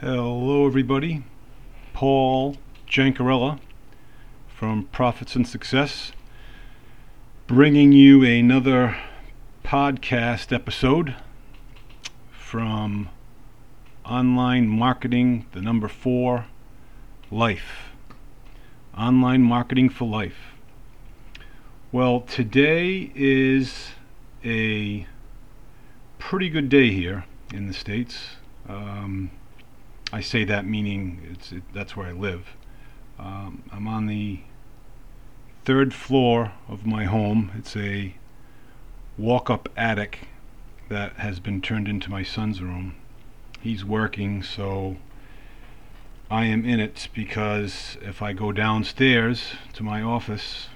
Hello, 0.00 0.66
everybody. 0.66 1.22
Paul 1.94 2.58
Jancarella 2.86 3.58
from 4.46 4.84
Profits 4.92 5.34
and 5.34 5.48
Success, 5.48 6.12
bringing 7.46 7.92
you 7.92 8.22
another 8.22 8.98
podcast 9.64 10.52
episode 10.54 11.16
from 12.30 13.08
Online 14.04 14.68
Marketing, 14.68 15.46
the 15.52 15.62
number 15.62 15.88
four, 15.88 16.44
Life. 17.30 17.88
Online 18.98 19.42
Marketing 19.42 19.88
for 19.88 20.06
Life. 20.06 20.52
Well, 21.90 22.20
today 22.20 23.10
is 23.14 23.92
a 24.44 25.06
pretty 26.18 26.50
good 26.50 26.68
day 26.68 26.90
here 26.92 27.24
in 27.50 27.66
the 27.66 27.72
States. 27.72 28.36
Um, 28.68 29.30
I 30.12 30.20
say 30.20 30.44
that 30.44 30.66
meaning 30.66 31.26
it's 31.32 31.52
it, 31.52 31.62
that's 31.72 31.96
where 31.96 32.06
I 32.06 32.12
live. 32.12 32.56
Um, 33.18 33.62
I'm 33.72 33.88
on 33.88 34.06
the 34.06 34.40
third 35.64 35.92
floor 35.92 36.52
of 36.68 36.86
my 36.86 37.04
home. 37.04 37.50
It's 37.56 37.76
a 37.76 38.14
walk-up 39.18 39.68
attic 39.76 40.28
that 40.88 41.14
has 41.14 41.40
been 41.40 41.60
turned 41.60 41.88
into 41.88 42.10
my 42.10 42.22
son's 42.22 42.62
room. 42.62 42.94
He's 43.60 43.84
working, 43.84 44.42
so 44.42 44.96
I 46.30 46.44
am 46.44 46.64
in 46.64 46.78
it 46.78 47.08
because 47.12 47.96
if 48.00 48.22
I 48.22 48.32
go 48.32 48.52
downstairs 48.52 49.54
to 49.72 49.82
my 49.82 50.02
office, 50.02 50.68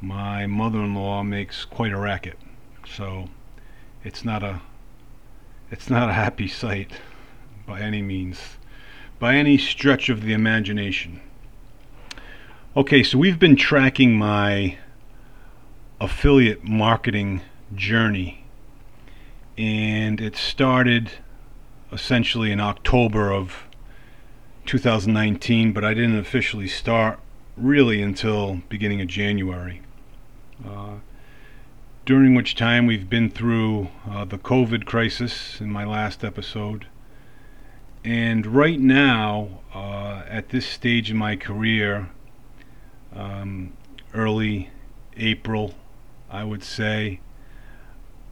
my 0.00 0.46
mother-in-law 0.46 1.22
makes 1.22 1.64
quite 1.64 1.92
a 1.92 1.98
racket. 1.98 2.38
So 2.86 3.28
it's 4.04 4.24
not 4.24 4.42
a 4.42 4.60
it's 5.70 5.88
not 5.88 6.10
a 6.10 6.12
happy 6.12 6.48
sight 6.48 6.92
by 7.66 7.80
any 7.80 8.02
means, 8.02 8.38
by 9.18 9.34
any 9.34 9.58
stretch 9.58 10.08
of 10.08 10.22
the 10.22 10.32
imagination. 10.32 11.20
Okay, 12.76 13.02
so 13.02 13.18
we've 13.18 13.38
been 13.38 13.56
tracking 13.56 14.16
my 14.16 14.78
affiliate 16.00 16.64
marketing 16.64 17.42
journey, 17.74 18.44
and 19.56 20.20
it 20.20 20.36
started 20.36 21.12
essentially 21.92 22.50
in 22.50 22.60
October 22.60 23.30
of 23.30 23.64
2019, 24.66 25.72
but 25.72 25.84
I 25.84 25.94
didn't 25.94 26.18
officially 26.18 26.68
start 26.68 27.18
really 27.56 28.00
until 28.02 28.62
beginning 28.68 29.00
of 29.00 29.08
January. 29.08 29.82
Uh, 30.66 30.96
during 32.04 32.34
which 32.34 32.54
time 32.54 32.86
we've 32.86 33.08
been 33.08 33.30
through 33.30 33.88
uh, 34.10 34.24
the 34.24 34.38
COVID 34.38 34.86
crisis 34.86 35.60
in 35.60 35.70
my 35.70 35.84
last 35.84 36.24
episode, 36.24 36.86
and 38.04 38.46
right 38.46 38.80
now, 38.80 39.60
uh, 39.74 40.22
at 40.28 40.48
this 40.48 40.66
stage 40.66 41.10
in 41.10 41.16
my 41.16 41.36
career, 41.36 42.10
um, 43.14 43.72
early 44.12 44.70
April, 45.16 45.74
I 46.30 46.44
would 46.44 46.64
say, 46.64 47.20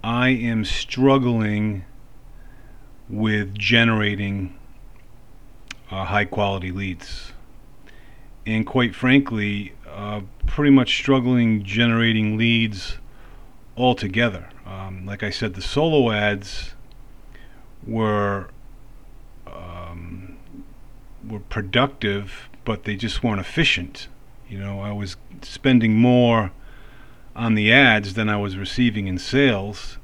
I 0.03 0.31
am 0.31 0.65
struggling 0.65 1.85
with 3.09 3.55
generating 3.55 4.59
uh, 5.91 6.05
high 6.05 6.25
quality 6.25 6.73
leads. 6.73 7.33
And 8.47 8.67
quite 8.67 8.95
frankly, 8.95 9.75
uh, 9.89 10.23
pretty 10.47 10.71
much 10.71 10.97
struggling 10.97 11.63
generating 11.63 12.37
leads 12.37 12.99
altogether. 13.77 14.49
Um, 14.67 15.05
like 15.07 15.23
I 15.23 15.31
said, 15.31 15.55
the 15.55 15.63
solo 15.63 16.11
ads 16.11 16.75
were 17.87 18.49
were 21.31 21.41
productive, 21.41 22.49
but 22.65 22.85
they 22.85 22.97
just 22.97 23.23
weren't 23.23 23.41
efficient. 23.41 24.09
You 24.49 24.59
know, 24.59 24.81
I 24.81 24.93
was 24.93 25.17
spending 25.43 25.95
more 25.95 26.51
on 27.37 27.55
the 27.55 27.73
ads 27.73 28.15
than 28.15 28.29
I 28.29 28.37
was 28.37 28.57
receiving 28.57 29.07
in 29.07 29.19
sales, 29.19 29.99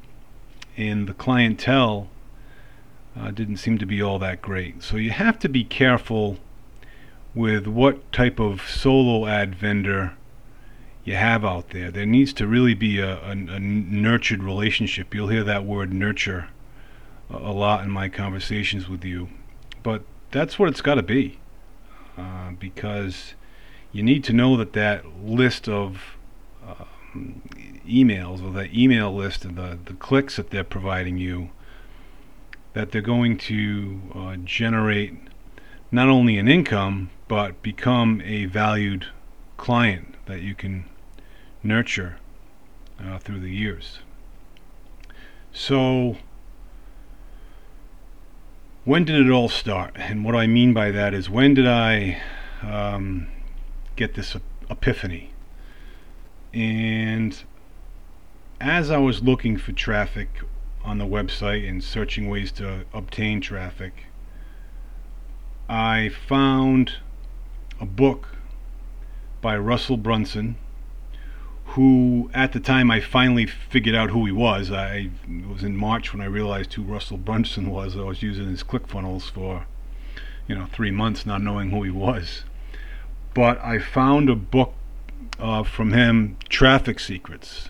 and 0.77 1.09
the 1.09 1.15
clientele 1.15 2.09
uh, 3.19 3.31
didn't 3.31 3.57
seem 3.57 3.79
to 3.79 3.87
be 3.87 4.01
all 4.01 4.19
that 4.21 4.43
great. 4.43 4.83
So 4.83 4.97
you 4.97 5.11
have 5.11 5.39
to 5.41 5.49
be 5.49 5.65
careful 5.65 6.39
with 7.35 7.67
what 7.67 8.11
type 8.13 8.39
of 8.39 8.63
solo 8.69 9.27
ad 9.27 9.55
vendor 9.55 10.15
you 11.05 11.15
have 11.15 11.45
out 11.45 11.71
there. 11.71 11.91
There 11.91 12.07
needs 12.07 12.33
to 12.35 12.47
really 12.47 12.75
be 12.75 12.99
a, 12.99 13.19
a, 13.19 13.31
a 13.31 13.61
nurtured 13.61 14.43
relationship. 14.43 15.15
You'll 15.15 15.29
hear 15.29 15.45
that 15.45 15.65
word 15.65 15.93
nurture 15.93 16.49
a 17.31 17.53
lot 17.53 17.85
in 17.85 17.91
my 17.91 18.09
conversations 18.09 18.89
with 18.89 19.05
you. 19.05 19.29
But 19.83 20.03
that's 20.31 20.59
what 20.59 20.69
it's 20.69 20.81
got 20.81 20.97
to 20.97 21.03
be. 21.03 21.39
Uh, 22.17 22.53
because 22.59 23.35
you 23.93 24.03
need 24.03 24.25
to 24.25 24.33
know 24.33 24.57
that 24.57 24.73
that 24.73 25.05
list 25.23 25.69
of 25.69 26.17
um, 26.67 27.43
emails 27.87 28.43
or 28.43 28.51
that 28.53 28.73
email 28.75 29.15
list 29.15 29.45
and 29.45 29.57
the, 29.57 29.79
the 29.85 29.93
clicks 29.95 30.37
that 30.37 30.51
they're 30.51 30.65
providing 30.65 31.19
you, 31.19 31.51
that 32.73 32.91
they're 32.91 33.03
going 33.03 33.37
to 33.37 34.01
uh, 34.15 34.37
generate 34.37 35.15
not 35.91 36.09
only 36.09 36.39
an 36.39 36.49
income, 36.49 37.11
but 37.29 37.63
become 37.63 38.23
a 38.25 38.47
valued 38.47 39.07
client 39.57 40.15
that 40.27 40.41
you 40.41 40.55
can 40.55 40.85
nurture 41.63 42.17
uh, 43.03 43.19
through 43.19 43.41
the 43.41 43.51
years. 43.51 44.01
So, 45.53 46.17
when 48.87 49.05
did 49.05 49.27
it 49.27 49.31
all 49.31 49.49
start? 49.49 49.91
And 49.97 50.25
what 50.25 50.37
I 50.37 50.47
mean 50.47 50.73
by 50.73 50.93
that 50.93 51.13
is 51.13 51.29
when 51.29 51.55
did 51.55 51.67
I 51.67 52.23
um, 52.63 53.27
get 53.97 54.15
this 54.15 54.37
epiphany? 54.71 55.33
And 56.55 57.37
as 58.61 58.93
I 58.93 58.99
was 58.99 59.25
looking 59.25 59.57
for 59.57 59.73
traffic 59.73 60.29
on 60.85 60.99
the 60.99 61.05
website 61.05 61.69
and 61.69 61.83
searching 61.83 62.29
ways 62.29 62.53
to 62.53 62.85
obtain 62.95 63.41
traffic, 63.41 64.05
I 65.69 66.09
found 66.09 66.93
a 67.81 67.87
book 67.87 68.37
by 69.41 69.59
Russell 69.59 69.97
Brunson 69.97 70.59
who 71.77 72.31
at 72.33 72.55
the 72.55 72.59
time 72.59 72.91
I 72.91 73.01
finally 73.01 73.45
figured 73.45 73.95
out 73.95 74.09
who 74.09 74.25
he 74.25 74.33
was. 74.33 74.73
I 74.73 75.11
it 75.29 75.47
was 75.47 75.63
in 75.63 75.77
March 75.77 76.11
when 76.11 76.23
I 76.23 76.25
realized 76.25 76.73
who 76.73 76.83
Russell 76.83 77.19
Brunson 77.19 77.71
was. 77.71 77.99
I 77.99 78.01
was 78.01 78.23
using 78.23 78.49
his 78.49 78.63
ClickFunnels 78.63 79.31
for 79.31 79.67
you 80.49 80.55
know 80.55 80.69
three 80.73 80.91
months, 80.91 81.27
not 81.27 81.43
knowing 81.43 81.69
who 81.69 81.83
he 81.83 81.91
was. 81.91 82.45
But 83.35 83.63
I 83.63 83.79
found 83.79 84.31
a 84.31 84.35
book 84.35 84.73
uh, 85.39 85.65
from 85.65 85.93
him, 85.93 86.39
Traffic 86.49 86.99
Secrets, 86.99 87.69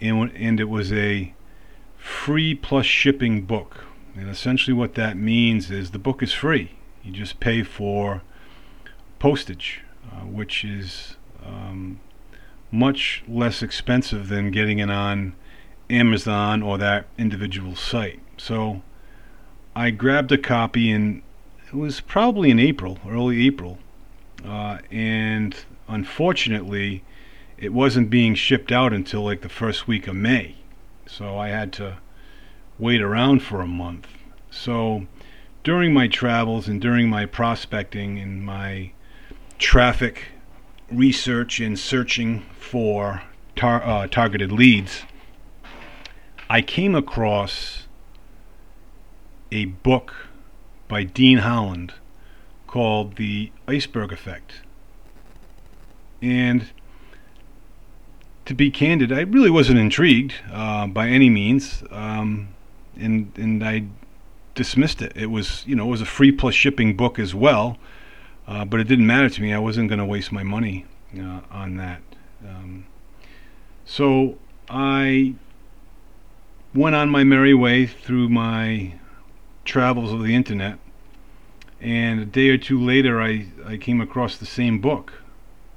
and 0.00 0.30
and 0.36 0.60
it 0.60 0.68
was 0.68 0.92
a 0.92 1.34
free 1.98 2.54
plus 2.54 2.86
shipping 2.86 3.42
book. 3.42 3.86
And 4.14 4.30
essentially, 4.30 4.72
what 4.72 4.94
that 4.94 5.16
means 5.16 5.68
is 5.68 5.90
the 5.90 5.98
book 5.98 6.22
is 6.22 6.32
free. 6.32 6.76
You 7.02 7.10
just 7.10 7.40
pay 7.40 7.64
for 7.64 8.22
postage, 9.18 9.82
uh, 10.12 10.26
which 10.26 10.64
is 10.64 11.16
um, 11.44 11.98
much 12.74 13.22
less 13.28 13.62
expensive 13.62 14.28
than 14.28 14.50
getting 14.50 14.80
it 14.80 14.90
on 14.90 15.32
Amazon 15.88 16.60
or 16.60 16.76
that 16.76 17.06
individual 17.16 17.76
site. 17.76 18.20
So 18.36 18.82
I 19.76 19.90
grabbed 19.90 20.32
a 20.32 20.38
copy 20.38 20.90
and 20.90 21.22
it 21.68 21.74
was 21.74 22.00
probably 22.00 22.50
in 22.50 22.58
April, 22.58 22.98
early 23.08 23.46
April. 23.46 23.78
Uh, 24.44 24.78
and 24.90 25.56
unfortunately, 25.86 27.04
it 27.56 27.72
wasn't 27.72 28.10
being 28.10 28.34
shipped 28.34 28.72
out 28.72 28.92
until 28.92 29.22
like 29.22 29.42
the 29.42 29.48
first 29.48 29.86
week 29.86 30.08
of 30.08 30.16
May. 30.16 30.56
So 31.06 31.38
I 31.38 31.50
had 31.50 31.72
to 31.74 31.98
wait 32.78 33.00
around 33.00 33.40
for 33.40 33.60
a 33.60 33.68
month. 33.68 34.08
So 34.50 35.06
during 35.62 35.94
my 35.94 36.08
travels 36.08 36.66
and 36.66 36.80
during 36.80 37.08
my 37.08 37.24
prospecting 37.24 38.18
and 38.18 38.44
my 38.44 38.90
traffic 39.58 40.33
research 40.96 41.60
and 41.60 41.78
searching 41.78 42.44
for 42.58 43.22
tar- 43.56 43.82
uh, 43.82 44.06
targeted 44.06 44.52
leads, 44.52 45.02
I 46.48 46.62
came 46.62 46.94
across 46.94 47.86
a 49.50 49.66
book 49.66 50.14
by 50.88 51.04
Dean 51.04 51.38
Holland 51.38 51.94
called 52.66 53.16
The 53.16 53.52
Iceberg 53.68 54.12
Effect. 54.12 54.62
And 56.20 56.66
to 58.46 58.54
be 58.54 58.70
candid, 58.70 59.12
I 59.12 59.20
really 59.20 59.50
wasn't 59.50 59.78
intrigued 59.78 60.34
uh, 60.52 60.86
by 60.86 61.08
any 61.08 61.30
means, 61.30 61.82
um, 61.90 62.48
and 62.96 63.32
and 63.36 63.64
I 63.64 63.84
dismissed 64.54 65.02
it. 65.02 65.12
It 65.16 65.26
was 65.26 65.64
you 65.66 65.74
know 65.74 65.86
it 65.86 65.90
was 65.90 66.00
a 66.00 66.06
free 66.06 66.32
plus 66.32 66.54
shipping 66.54 66.96
book 66.96 67.18
as 67.18 67.34
well, 67.34 67.78
uh, 68.46 68.64
but 68.64 68.80
it 68.80 68.84
didn't 68.84 69.06
matter 69.06 69.28
to 69.28 69.42
me. 69.42 69.52
I 69.52 69.58
wasn't 69.58 69.88
going 69.88 69.98
to 69.98 70.04
waste 70.04 70.32
my 70.32 70.42
money 70.42 70.86
uh, 71.18 71.40
on 71.50 71.76
that. 71.76 72.02
Um, 72.46 72.86
so 73.84 74.38
I 74.68 75.34
went 76.74 76.96
on 76.96 77.08
my 77.08 77.24
merry 77.24 77.54
way 77.54 77.86
through 77.86 78.28
my 78.28 78.94
travels 79.64 80.12
of 80.12 80.22
the 80.22 80.34
internet, 80.34 80.78
and 81.80 82.20
a 82.20 82.24
day 82.24 82.48
or 82.48 82.58
two 82.58 82.80
later, 82.80 83.20
I, 83.20 83.46
I 83.64 83.76
came 83.76 84.00
across 84.00 84.36
the 84.36 84.46
same 84.46 84.80
book 84.80 85.12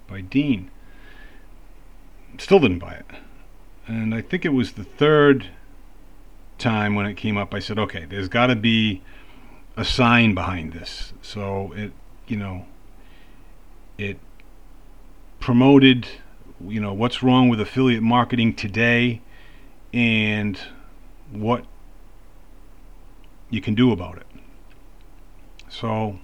by 0.07 0.21
Dean. 0.21 0.71
Still 2.37 2.59
didn't 2.59 2.79
buy 2.79 2.93
it. 2.93 3.05
And 3.87 4.13
I 4.13 4.21
think 4.21 4.45
it 4.45 4.49
was 4.49 4.73
the 4.73 4.83
third 4.83 5.49
time 6.57 6.95
when 6.95 7.05
it 7.05 7.15
came 7.15 7.37
up, 7.37 7.53
I 7.53 7.59
said, 7.59 7.79
okay, 7.79 8.05
there's 8.05 8.27
got 8.27 8.47
to 8.47 8.55
be 8.55 9.01
a 9.75 9.85
sign 9.85 10.33
behind 10.33 10.73
this. 10.73 11.13
So 11.21 11.73
it, 11.73 11.91
you 12.27 12.37
know, 12.37 12.65
it 13.97 14.19
promoted, 15.39 16.07
you 16.65 16.79
know, 16.79 16.93
what's 16.93 17.23
wrong 17.23 17.49
with 17.49 17.59
affiliate 17.59 18.03
marketing 18.03 18.53
today 18.53 19.21
and 19.93 20.59
what 21.31 21.65
you 23.49 23.61
can 23.61 23.75
do 23.75 23.91
about 23.91 24.17
it. 24.17 24.25
So 25.69 26.19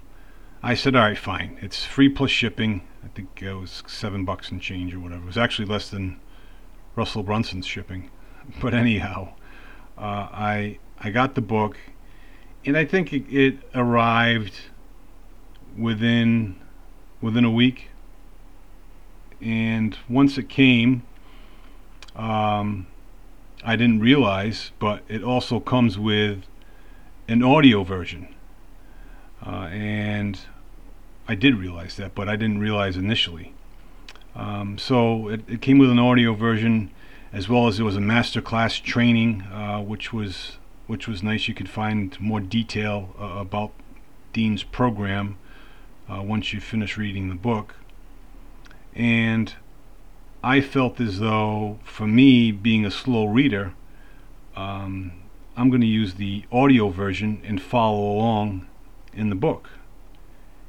I 0.62 0.74
said, 0.74 0.94
all 0.96 1.02
right, 1.02 1.18
fine. 1.18 1.58
It's 1.60 1.84
free 1.84 2.08
plus 2.08 2.30
shipping. 2.30 2.86
I 3.04 3.08
think 3.08 3.42
it 3.42 3.54
was 3.54 3.82
seven 3.86 4.24
bucks 4.24 4.50
and 4.50 4.60
change 4.60 4.94
or 4.94 5.00
whatever. 5.00 5.22
It 5.22 5.26
was 5.26 5.38
actually 5.38 5.66
less 5.66 5.90
than 5.90 6.20
Russell 6.96 7.22
Brunson's 7.22 7.66
shipping. 7.66 8.10
But 8.60 8.74
anyhow, 8.74 9.32
uh, 9.96 10.28
I 10.30 10.78
I 11.00 11.08
got 11.08 11.34
the 11.34 11.40
book, 11.40 11.78
and 12.66 12.76
I 12.76 12.84
think 12.84 13.10
it, 13.10 13.24
it 13.30 13.58
arrived 13.74 14.54
within 15.76 16.56
within 17.20 17.44
a 17.44 17.50
week. 17.50 17.88
And 19.40 19.96
once 20.08 20.38
it 20.38 20.48
came, 20.48 21.02
um, 22.14 22.86
I 23.64 23.76
didn't 23.76 24.00
realize, 24.00 24.72
but 24.78 25.02
it 25.08 25.22
also 25.22 25.58
comes 25.58 25.98
with 25.98 26.44
an 27.28 27.42
audio 27.42 27.82
version. 27.82 28.28
Uh, 29.44 29.68
and 29.70 30.38
I 31.26 31.34
did 31.34 31.56
realize 31.56 31.96
that, 31.96 32.14
but 32.14 32.28
I 32.28 32.36
didn't 32.36 32.58
realize 32.58 32.96
initially. 32.96 33.54
Um, 34.34 34.78
so 34.78 35.28
it, 35.28 35.40
it, 35.48 35.60
came 35.60 35.78
with 35.78 35.90
an 35.90 35.98
audio 35.98 36.34
version, 36.34 36.90
as 37.32 37.48
well 37.48 37.66
as 37.66 37.78
it 37.78 37.82
was 37.82 37.96
a 37.96 38.00
master 38.00 38.40
class 38.40 38.76
training, 38.76 39.42
uh, 39.42 39.80
which 39.80 40.12
was 40.12 40.58
which 40.86 41.06
was 41.08 41.22
nice. 41.22 41.48
You 41.48 41.54
could 41.54 41.68
find 41.68 42.18
more 42.20 42.40
detail 42.40 43.14
uh, 43.18 43.38
about 43.38 43.72
Dean's 44.32 44.62
program 44.62 45.38
uh, 46.08 46.22
once 46.22 46.52
you 46.52 46.60
finish 46.60 46.96
reading 46.96 47.28
the 47.28 47.34
book. 47.34 47.76
And 48.94 49.54
I 50.42 50.60
felt 50.60 51.00
as 51.00 51.20
though, 51.20 51.78
for 51.84 52.06
me, 52.06 52.52
being 52.52 52.84
a 52.84 52.90
slow 52.90 53.26
reader, 53.26 53.74
um, 54.54 55.12
I'm 55.56 55.68
going 55.68 55.80
to 55.80 55.86
use 55.86 56.14
the 56.14 56.44
audio 56.52 56.90
version 56.90 57.40
and 57.44 57.60
follow 57.60 58.12
along 58.12 58.66
in 59.12 59.30
the 59.30 59.34
book. 59.36 59.70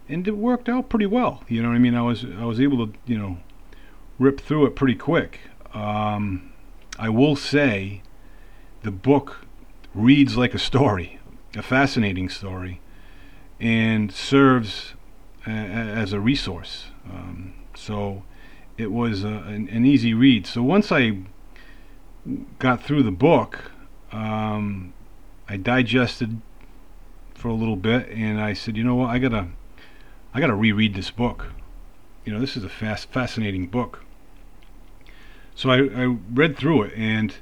And 0.08 0.28
it 0.28 0.38
worked 0.38 0.70
out 0.70 0.90
pretty 0.90 1.08
well. 1.08 1.44
You 1.48 1.62
know 1.62 1.70
what 1.70 1.76
I 1.76 1.80
mean? 1.80 1.96
I 1.96 2.04
was 2.04 2.26
I 2.40 2.46
was 2.46 2.60
able 2.60 2.86
to 2.86 2.94
you 3.08 3.18
know 3.18 3.38
rip 4.20 4.40
through 4.40 4.66
it 4.68 4.76
pretty 4.76 4.96
quick. 4.96 5.40
Um, 5.74 6.54
I 6.98 7.10
will 7.10 7.36
say, 7.36 8.02
the 8.84 8.92
book 8.92 9.46
reads 9.94 10.38
like 10.38 10.54
a 10.54 10.60
story, 10.60 11.20
a 11.56 11.62
fascinating 11.62 12.30
story, 12.30 12.82
and 13.60 14.12
serves 14.12 14.94
as 15.46 16.14
a 16.14 16.20
resource. 16.20 16.88
Um, 17.10 17.54
so 17.76 18.24
it 18.78 18.92
was 18.92 19.24
a, 19.24 19.28
an, 19.28 19.70
an, 19.70 19.86
easy 19.86 20.14
read. 20.14 20.48
So 20.48 20.64
once 20.64 20.92
I 20.92 21.20
got 22.60 22.84
through 22.84 23.04
the 23.04 23.12
book, 23.12 23.72
um, 24.12 24.94
I 25.48 25.58
digested 25.58 26.42
for 27.34 27.50
a 27.50 27.54
little 27.54 27.76
bit, 27.76 28.10
and 28.10 28.42
I 28.42 28.54
said, 28.54 28.76
you 28.76 28.84
know 28.84 28.96
what, 28.96 29.10
I 29.10 29.20
gotta, 29.20 29.50
I 30.34 30.40
gotta 30.40 30.56
reread 30.56 30.96
this 30.96 31.12
book. 31.12 31.48
You 32.24 32.34
know, 32.34 32.40
this 32.40 32.58
is 32.58 32.64
a 32.64 32.70
fast, 32.70 33.12
fascinating 33.12 33.68
book. 33.68 34.04
So 35.54 35.70
I, 35.70 35.78
I 35.78 36.18
read 36.34 36.58
through 36.58 36.84
it, 36.84 36.94
and 36.98 37.36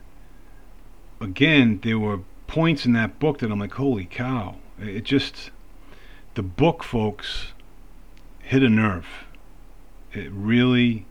again, 1.22 1.80
there 1.84 1.98
were 1.98 2.20
points 2.48 2.86
in 2.86 2.94
that 2.94 3.18
book 3.18 3.40
that 3.40 3.50
I'm 3.50 3.60
like, 3.60 3.74
holy 3.74 4.06
cow! 4.06 4.56
It 4.80 5.04
just, 5.04 5.52
the 6.36 6.44
book, 6.44 6.84
folks, 6.84 7.54
hit 8.44 8.62
a 8.62 8.70
nerve. 8.70 9.08
It 10.12 10.30
really, 10.32 11.08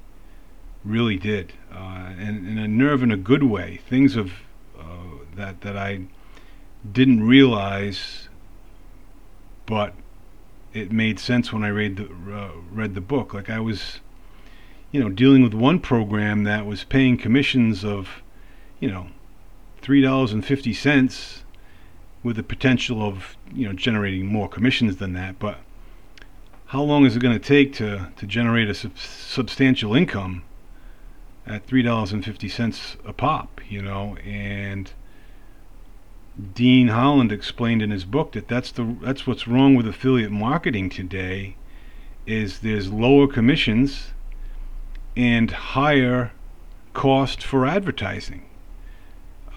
really 0.84 1.16
did, 1.16 1.54
uh, 1.72 2.12
and, 2.16 2.46
and 2.46 2.58
a 2.58 2.68
nerve 2.68 3.02
in 3.02 3.10
a 3.10 3.16
good 3.16 3.42
way. 3.42 3.80
Things 3.88 4.14
of 4.14 4.32
uh, 4.78 5.24
that 5.34 5.62
that 5.62 5.76
I 5.76 6.02
didn't 6.90 7.26
realize, 7.26 8.28
but 9.66 9.94
it 10.72 10.92
made 10.92 11.18
sense 11.18 11.52
when 11.52 11.64
I 11.64 11.68
read 11.68 11.96
the 11.96 12.04
uh, 12.32 12.52
read 12.70 12.94
the 12.94 13.00
book. 13.00 13.34
Like 13.34 13.50
I 13.50 13.58
was, 13.58 14.00
you 14.92 15.00
know, 15.00 15.08
dealing 15.08 15.42
with 15.42 15.54
one 15.54 15.80
program 15.80 16.44
that 16.44 16.64
was 16.64 16.84
paying 16.84 17.16
commissions 17.16 17.84
of, 17.84 18.22
you 18.78 18.88
know, 18.88 19.08
three 19.80 20.00
dollars 20.00 20.32
and 20.32 20.44
fifty 20.44 20.72
cents, 20.72 21.42
with 22.22 22.36
the 22.36 22.42
potential 22.44 23.02
of 23.02 23.36
you 23.52 23.66
know 23.66 23.72
generating 23.72 24.26
more 24.26 24.48
commissions 24.48 24.98
than 24.98 25.12
that. 25.14 25.40
But 25.40 25.58
how 26.72 26.82
long 26.82 27.04
is 27.04 27.14
it 27.14 27.20
going 27.20 27.38
to 27.38 27.48
take 27.48 27.74
to 27.74 28.08
to 28.16 28.26
generate 28.26 28.66
a 28.66 28.72
sub- 28.72 28.96
substantial 28.96 29.94
income 29.94 30.42
at 31.46 31.66
three 31.66 31.82
dollars 31.82 32.12
and 32.12 32.24
fifty 32.24 32.48
cents 32.48 32.96
a 33.04 33.12
pop? 33.12 33.60
You 33.68 33.82
know, 33.82 34.16
and 34.24 34.90
Dean 36.54 36.88
Holland 36.88 37.30
explained 37.30 37.82
in 37.82 37.90
his 37.90 38.06
book 38.06 38.32
that 38.32 38.48
that's 38.48 38.72
the 38.72 38.96
that's 39.02 39.26
what's 39.26 39.46
wrong 39.46 39.74
with 39.74 39.86
affiliate 39.86 40.30
marketing 40.30 40.88
today 40.88 41.56
is 42.26 42.60
there's 42.60 42.90
lower 42.90 43.26
commissions 43.26 44.12
and 45.14 45.50
higher 45.50 46.32
cost 46.94 47.42
for 47.42 47.66
advertising. 47.66 48.46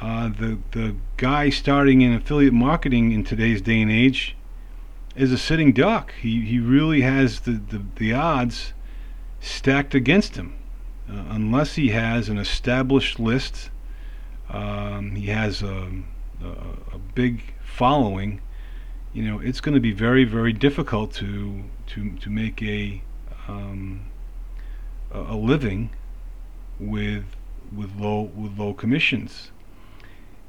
Uh, 0.01 0.27
the 0.27 0.59
the 0.71 0.97
guy 1.15 1.49
starting 1.49 2.01
in 2.01 2.11
affiliate 2.11 2.51
marketing 2.51 3.13
in 3.13 3.23
today's 3.23 3.61
day 3.61 3.81
and 3.81 3.89
age 3.89 4.35
is 5.15 5.31
a 5.31 5.37
sitting 5.37 5.73
duck. 5.73 6.13
He 6.21 6.41
he 6.41 6.59
really 6.59 7.01
has 7.01 7.41
the, 7.41 7.51
the, 7.51 7.81
the 7.95 8.13
odds 8.13 8.73
stacked 9.39 9.95
against 9.95 10.35
him, 10.35 10.55
uh, 11.09 11.23
unless 11.29 11.75
he 11.75 11.89
has 11.89 12.29
an 12.29 12.37
established 12.37 13.19
list. 13.19 13.69
Um, 14.49 15.15
he 15.15 15.27
has 15.27 15.61
a 15.61 15.91
a, 16.43 16.95
a 16.95 16.97
big 17.13 17.41
following, 17.63 18.41
you 19.13 19.23
know, 19.23 19.39
it's 19.39 19.61
going 19.61 19.75
to 19.75 19.81
be 19.81 19.93
very, 19.93 20.25
very 20.25 20.53
difficult 20.53 21.13
to 21.13 21.63
to 21.87 22.11
to 22.17 22.29
make 22.29 22.61
a 22.61 23.01
um, 23.47 24.05
a 25.11 25.35
living 25.35 25.91
with 26.79 27.25
with 27.73 27.95
low 27.95 28.23
with 28.35 28.57
low 28.57 28.73
commissions. 28.73 29.51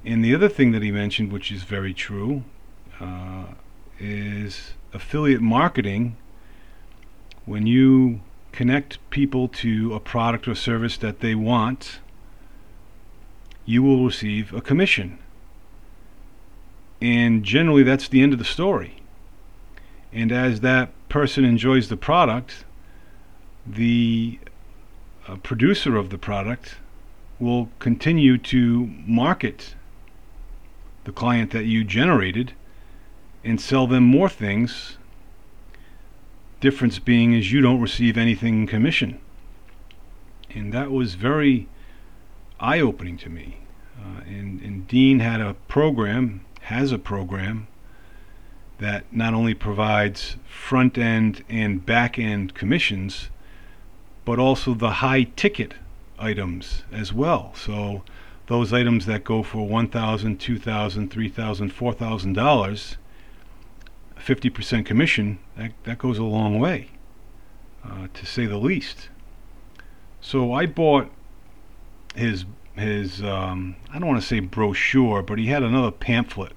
And 0.05 0.25
the 0.25 0.35
other 0.35 0.49
thing 0.49 0.73
that 0.73 0.83
he 0.83 0.91
mentioned, 0.91 1.33
which 1.33 1.51
is 1.51 1.63
very 1.65 1.93
true, 1.93 2.45
uh, 3.01 3.47
is 3.99 4.73
affiliate 4.93 5.41
marketing. 5.41 6.17
When 7.45 7.67
you 7.67 8.21
connect 8.53 8.99
people 9.11 9.49
to 9.49 9.95
a 9.95 10.01
product 10.01 10.49
or 10.49 10.55
service 10.55 10.97
that 10.99 11.21
they 11.21 11.35
want, 11.35 12.01
you 13.65 13.83
will 13.83 14.05
receive 14.05 14.53
a 14.53 14.61
commission. 14.61 15.19
And 17.01 17.45
generally, 17.45 17.83
that's 17.83 18.09
the 18.09 18.23
end 18.23 18.33
of 18.33 18.39
the 18.39 18.45
story. 18.45 19.03
And 20.13 20.33
as 20.33 20.61
that 20.61 20.91
person 21.09 21.45
enjoys 21.45 21.89
the 21.89 21.97
product, 21.97 22.65
the 23.67 24.39
uh, 25.29 25.37
producer 25.37 25.97
of 25.97 26.11
the 26.11 26.19
product 26.19 26.77
will 27.39 27.69
continue 27.79 28.39
to 28.39 28.87
market 29.07 29.75
the 31.05 31.13
client 31.13 31.51
that 31.51 31.65
you 31.65 31.85
generated 31.85 32.55
and 33.47 33.61
sell 33.61 33.87
them 33.87 34.03
more 34.03 34.29
things. 34.29 34.99
Difference 36.61 36.99
being 36.99 37.33
is 37.33 37.53
you 37.53 37.61
don't 37.61 37.81
receive 37.81 38.19
anything 38.19 38.63
in 38.63 38.67
commission. 38.67 39.21
And 40.51 40.73
that 40.73 40.91
was 40.91 41.15
very 41.15 41.69
eye 42.59 42.81
opening 42.81 43.17
to 43.19 43.31
me. 43.31 43.59
Uh, 43.99 44.23
and, 44.27 44.61
and 44.63 44.89
Dean 44.89 45.21
had 45.21 45.41
a 45.41 45.55
program 45.69 46.43
has 46.63 46.91
a 46.91 46.99
program 46.99 47.69
that 48.79 49.05
not 49.13 49.33
only 49.33 49.55
provides 49.55 50.37
front 50.49 50.99
end 50.99 51.45
and 51.49 51.87
back 51.87 52.19
end 52.19 52.55
commissions, 52.55 53.31
but 54.25 54.41
also 54.41 54.75
the 54.75 54.91
high 54.91 55.23
ticket 55.37 55.75
items 56.19 56.83
as 56.91 57.13
well. 57.13 57.53
So 57.55 58.03
those 58.49 58.73
items 58.73 59.07
that 59.07 59.23
go 59.23 59.45
for 59.45 59.69
$1,000, 59.69 59.91
$2,000, 60.37 61.09
$3,000, 61.09 61.73
$4,000, 61.73 62.97
50% 64.27 64.85
commission, 64.85 65.39
that, 65.57 65.73
that 65.85 65.99
goes 65.99 66.19
a 66.19 66.25
long 66.25 66.59
way, 66.59 66.91
uh, 67.85 68.09
to 68.13 68.27
say 68.27 68.45
the 68.45 68.59
least. 68.59 69.09
So 70.21 70.53
I 70.53 70.67
bought 70.67 71.11
his 72.17 72.45
his 72.75 73.23
um, 73.23 73.77
I 73.91 73.99
don't 73.99 74.09
want 74.09 74.21
to 74.21 74.27
say 74.27 74.41
brochure, 74.41 75.23
but 75.23 75.39
he 75.39 75.47
had 75.47 75.63
another 75.63 75.91
pamphlet 75.91 76.53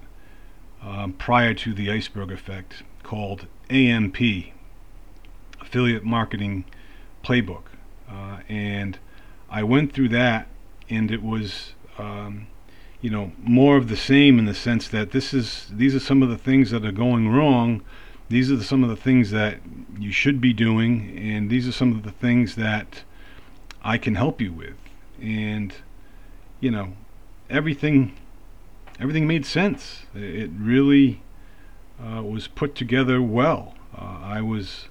um, 0.82 1.12
prior 1.12 1.54
to 1.54 1.72
the 1.72 1.90
iceberg 1.90 2.32
effect 2.32 2.82
called 3.02 3.46
AMP, 3.70 4.18
Affiliate 5.60 6.04
Marketing 6.04 6.64
Playbook. 7.24 7.64
Uh, 8.08 8.38
and 8.48 8.98
I 9.48 9.62
went 9.62 9.92
through 9.92 10.08
that, 10.10 10.48
and 10.88 11.10
it 11.10 11.22
was, 11.22 11.74
um, 11.98 12.48
you 13.00 13.10
know, 13.10 13.32
more 13.42 13.76
of 13.76 13.88
the 13.88 13.96
same 13.96 14.38
in 14.38 14.44
the 14.44 14.54
sense 14.54 14.88
that 14.88 15.12
this 15.12 15.32
is 15.32 15.66
these 15.72 15.94
are 15.94 16.00
some 16.00 16.22
of 16.22 16.28
the 16.28 16.38
things 16.38 16.70
that 16.70 16.84
are 16.84 16.92
going 16.92 17.28
wrong. 17.28 17.82
These 18.28 18.52
are 18.52 18.56
the, 18.56 18.64
some 18.64 18.84
of 18.84 18.90
the 18.90 18.96
things 18.96 19.30
that 19.30 19.58
you 19.98 20.12
should 20.12 20.40
be 20.40 20.52
doing, 20.52 21.18
and 21.18 21.50
these 21.50 21.66
are 21.66 21.72
some 21.72 21.92
of 21.92 22.02
the 22.02 22.12
things 22.12 22.54
that 22.56 23.02
I 23.82 23.98
can 23.98 24.14
help 24.14 24.40
you 24.40 24.52
with. 24.52 24.76
And 25.20 25.74
you 26.60 26.70
know, 26.70 26.92
everything 27.48 28.16
everything 29.00 29.26
made 29.26 29.46
sense. 29.46 30.02
It 30.14 30.50
really 30.56 31.22
uh, 31.98 32.22
was 32.22 32.48
put 32.48 32.74
together 32.74 33.22
well. 33.22 33.74
Uh, 33.96 34.20
I 34.22 34.42
was 34.42 34.88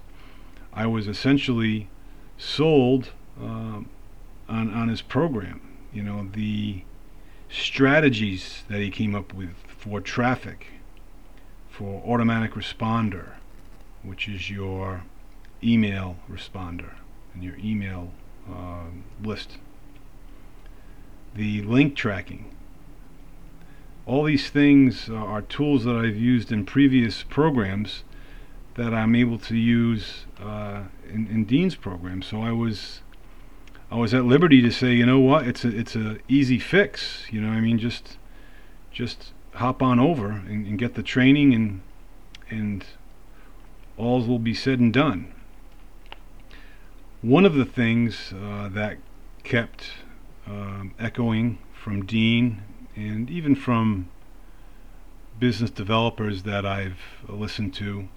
I 0.73 0.87
was 0.87 1.07
essentially 1.07 1.89
sold 2.37 3.11
um, 3.39 3.89
on 4.47 4.73
on 4.73 4.89
his 4.89 5.03
program. 5.03 5.61
You 5.93 6.03
know 6.03 6.27
the 6.33 6.83
strategies 7.49 8.63
that 8.69 8.79
he 8.79 8.89
came 8.89 9.15
up 9.15 9.33
with 9.33 9.55
for 9.67 9.99
traffic, 9.99 10.67
for 11.69 12.03
automatic 12.05 12.53
responder, 12.53 13.33
which 14.03 14.27
is 14.27 14.49
your 14.49 15.03
email 15.63 16.17
responder 16.31 16.93
and 17.33 17.43
your 17.43 17.55
email 17.57 18.11
uh, 18.49 18.85
list. 19.23 19.57
The 21.35 21.61
link 21.61 21.95
tracking. 21.95 22.55
All 24.05 24.23
these 24.23 24.49
things 24.49 25.09
are 25.09 25.41
tools 25.41 25.83
that 25.83 25.95
I've 25.95 26.17
used 26.17 26.51
in 26.51 26.65
previous 26.65 27.23
programs 27.23 28.03
that 28.75 28.93
I'm 28.93 29.13
able 29.15 29.37
to 29.39 29.55
use 29.55 30.25
uh, 30.41 30.83
in, 31.07 31.27
in 31.27 31.45
Dean's 31.45 31.75
program. 31.75 32.21
So 32.21 32.41
I 32.41 32.51
was 32.51 33.01
I 33.91 33.96
was 33.96 34.13
at 34.13 34.25
liberty 34.25 34.62
to 34.62 34.72
say, 34.72 34.93
you 34.93 35.05
know 35.05 35.19
what, 35.19 35.48
it's 35.48 35.65
a 35.65 35.75
it's 35.75 35.96
a 35.96 36.17
easy 36.27 36.60
fix. 36.60 37.25
You 37.31 37.41
know, 37.41 37.50
I 37.50 37.60
mean, 37.60 37.79
just 37.79 38.17
just 38.91 39.34
hop 39.55 39.81
on 39.81 40.00
over 40.00 40.29
and, 40.29 40.67
and 40.67 40.77
get 40.77 40.93
the 40.93 41.03
training, 41.03 41.53
and 41.53 41.81
and 42.50 42.86
all 43.98 44.24
will 44.25 44.39
be 44.39 44.53
said 44.53 44.79
and 44.79 44.93
done. 44.93 45.34
One 47.22 47.46
of 47.46 47.55
the 47.55 47.65
things 47.65 48.34
uh, 48.34 48.69
that 48.69 48.98
kept 49.43 49.91
um, 50.48 50.93
echoing 50.98 51.58
from 51.74 52.05
Dean 52.05 52.62
and 52.96 53.29
even 53.29 53.55
from 53.55 54.10
business 55.39 55.69
developers 55.69 56.43
that 56.43 56.65
I've 56.65 57.00
listened 57.27 57.74
to 57.75 58.08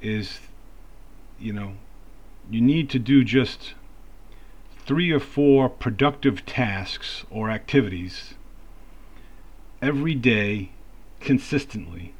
is, 0.00 0.40
you 1.38 1.52
know, 1.52 1.74
you 2.50 2.60
need 2.60 2.90
to 2.90 2.98
do 2.98 3.22
just 3.24 3.74
three 4.84 5.10
or 5.10 5.20
four 5.20 5.68
productive 5.68 6.44
tasks 6.44 7.24
or 7.30 7.50
activities 7.50 8.34
every 9.80 10.14
day 10.14 10.70
consistently, 11.20 12.14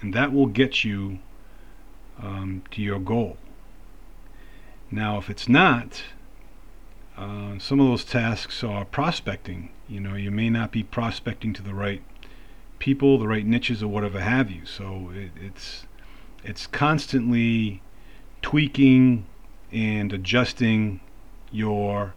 and 0.00 0.14
that 0.14 0.32
will 0.32 0.46
get 0.46 0.84
you 0.84 1.18
um, 2.22 2.62
to 2.70 2.82
your 2.82 2.98
goal. 2.98 3.36
Now, 4.90 5.18
if 5.18 5.30
it's 5.30 5.48
not, 5.48 6.02
uh, 7.16 7.58
some 7.58 7.80
of 7.80 7.86
those 7.86 8.04
tasks 8.04 8.64
are 8.64 8.84
prospecting. 8.84 9.70
You 9.88 10.00
know, 10.00 10.14
you 10.14 10.30
may 10.30 10.50
not 10.50 10.72
be 10.72 10.82
prospecting 10.82 11.52
to 11.54 11.62
the 11.62 11.74
right 11.74 12.02
people, 12.78 13.18
the 13.18 13.28
right 13.28 13.46
niches, 13.46 13.82
or 13.82 13.88
whatever 13.88 14.20
have 14.20 14.50
you. 14.50 14.64
So 14.64 15.12
it, 15.14 15.30
it's 15.40 15.86
it's 16.42 16.66
constantly 16.66 17.82
tweaking 18.40 19.26
and 19.70 20.12
adjusting 20.12 21.00
your 21.50 22.14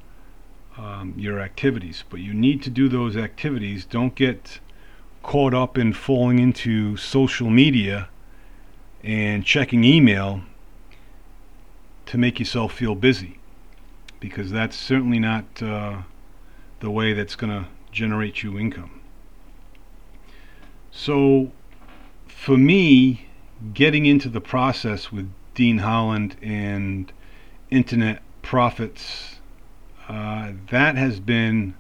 um, 0.78 1.14
your 1.18 1.40
activities. 1.40 2.04
But 2.10 2.20
you 2.20 2.34
need 2.34 2.64
to 2.64 2.70
do 2.70 2.90
those 2.90 3.16
activities. 3.16 3.86
Don't 3.86 4.16
get 4.16 4.60
caught 5.22 5.54
up 5.54 5.78
in 5.78 5.94
falling 5.94 6.40
into 6.40 6.98
social 6.98 7.50
media 7.50 8.10
and 9.04 9.46
checking 9.46 9.84
email 9.84 10.42
to 12.06 12.18
make 12.18 12.40
yourself 12.40 12.74
feel 12.74 12.96
busy, 12.96 13.40
because 14.20 14.52
that's 14.52 14.76
certainly 14.76 15.20
not 15.20 15.46
uh, 15.62 16.02
the 16.80 16.90
way 16.92 17.14
that's 17.14 17.36
going 17.36 17.52
to 17.52 17.70
generate 17.92 18.44
you 18.44 18.60
income. 18.60 19.00
So, 20.92 21.52
for 22.28 22.58
me, 22.58 23.28
getting 23.74 24.06
into 24.06 24.30
the 24.30 24.42
process 24.42 25.12
with 25.12 25.32
Dean 25.56 25.80
Holland 25.80 26.36
and 26.42 27.12
internet 27.72 28.22
profits, 28.44 29.38
uh, 30.08 30.52
that 30.70 30.96
has 30.96 31.20
been 31.20 31.74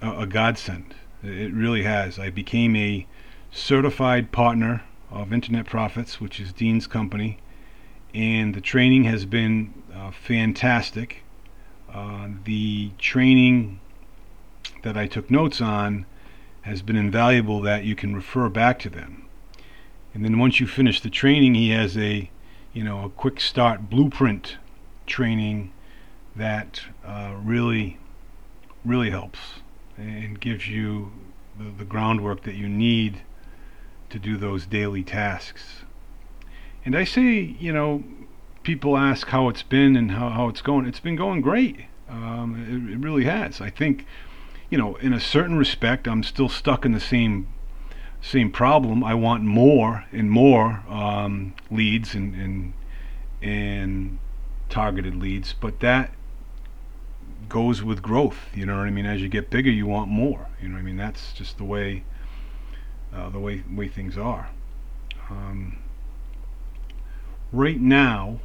a, 0.00 0.20
a 0.20 0.26
godsend. 0.26 0.94
It 1.24 1.52
really 1.52 1.82
has. 1.82 2.18
I 2.18 2.30
became 2.30 2.76
a 2.76 3.06
certified 3.50 4.30
partner 4.30 4.84
of 5.10 5.32
Internet 5.32 5.66
Profits, 5.66 6.20
which 6.20 6.38
is 6.38 6.52
Dean's 6.52 6.86
company, 6.86 7.38
and 8.14 8.54
the 8.54 8.60
training 8.60 9.04
has 9.04 9.24
been 9.24 9.74
uh, 9.92 10.12
fantastic. 10.12 11.24
Uh, 11.92 12.28
the 12.44 12.92
training 12.98 13.80
that 14.82 14.96
I 14.96 15.06
took 15.06 15.30
notes 15.30 15.60
on 15.60 16.06
has 16.62 16.82
been 16.82 16.96
invaluable 16.96 17.60
that 17.62 17.84
you 17.84 17.96
can 17.96 18.14
refer 18.14 18.48
back 18.48 18.78
to 18.80 18.90
them. 18.90 19.26
And 20.14 20.24
then 20.24 20.38
once 20.38 20.60
you 20.60 20.66
finish 20.66 21.00
the 21.00 21.10
training, 21.10 21.54
he 21.54 21.70
has 21.70 21.96
a, 21.96 22.30
you 22.72 22.84
know, 22.84 23.04
a 23.04 23.08
quick 23.08 23.40
start 23.40 23.88
blueprint 23.88 24.58
training 25.08 25.72
that 26.36 26.80
uh, 27.04 27.34
really, 27.42 27.98
really 28.84 29.10
helps 29.10 29.38
and 29.96 30.40
gives 30.40 30.68
you 30.68 31.12
the, 31.58 31.70
the 31.78 31.84
groundwork 31.84 32.42
that 32.44 32.54
you 32.54 32.68
need 32.68 33.22
to 34.10 34.18
do 34.18 34.36
those 34.36 34.66
daily 34.66 35.02
tasks. 35.02 35.84
And 36.84 36.96
I 36.96 37.04
say, 37.04 37.56
you 37.58 37.72
know, 37.72 38.04
people 38.62 38.96
ask 38.96 39.28
how 39.28 39.48
it's 39.48 39.62
been 39.62 39.96
and 39.96 40.12
how, 40.12 40.30
how 40.30 40.48
it's 40.48 40.62
going. 40.62 40.86
It's 40.86 41.00
been 41.00 41.16
going 41.16 41.40
great. 41.40 41.80
Um, 42.08 42.86
it, 42.88 42.94
it 42.94 42.98
really 42.98 43.24
has. 43.24 43.60
I 43.60 43.70
think, 43.70 44.06
you 44.70 44.78
know, 44.78 44.96
in 44.96 45.12
a 45.12 45.20
certain 45.20 45.58
respect, 45.58 46.06
I'm 46.06 46.22
still 46.22 46.48
stuck 46.48 46.84
in 46.84 46.92
the 46.92 47.00
same 47.00 47.48
same 48.20 48.50
problem. 48.50 49.04
I 49.04 49.14
want 49.14 49.44
more 49.44 50.04
and 50.10 50.28
more 50.28 50.82
um, 50.88 51.54
leads 51.70 52.14
and, 52.14 52.34
and 52.34 52.72
and 53.40 54.18
targeted 54.68 55.16
leads, 55.16 55.52
but 55.52 55.80
that 55.80 56.12
goes 57.48 57.82
with 57.82 58.02
growth. 58.02 58.48
You 58.54 58.66
know 58.66 58.76
what 58.76 58.86
I 58.86 58.90
mean? 58.90 59.06
As 59.06 59.22
you 59.22 59.28
get 59.28 59.50
bigger, 59.50 59.70
you 59.70 59.86
want 59.86 60.08
more. 60.08 60.48
You 60.60 60.68
know 60.68 60.74
what 60.74 60.80
I 60.80 60.84
mean? 60.84 60.96
That's 60.96 61.32
just 61.32 61.58
the 61.58 61.64
way 61.64 62.04
uh, 63.14 63.30
the 63.30 63.38
way 63.38 63.64
way 63.70 63.88
things 63.88 64.18
are. 64.18 64.50
Um, 65.30 65.78
right 67.52 67.80
now, 67.80 68.40